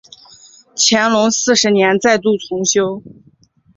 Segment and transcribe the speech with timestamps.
[0.75, 3.03] 乾隆四十年再度重修。